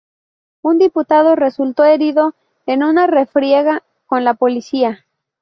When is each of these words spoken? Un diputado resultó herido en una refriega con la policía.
Un 0.63 0.79
diputado 0.79 1.35
resultó 1.35 1.83
herido 1.85 2.33
en 2.65 2.81
una 2.81 3.05
refriega 3.05 3.83
con 4.07 4.23
la 4.23 4.33
policía. 4.33 5.05